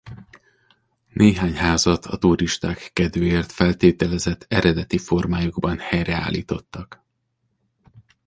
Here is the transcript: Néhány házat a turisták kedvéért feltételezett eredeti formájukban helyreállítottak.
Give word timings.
Néhány 1.13 1.55
házat 1.55 2.05
a 2.05 2.17
turisták 2.17 2.89
kedvéért 2.93 3.51
feltételezett 3.51 4.45
eredeti 4.47 4.97
formájukban 4.97 5.77
helyreállítottak. 5.79 7.03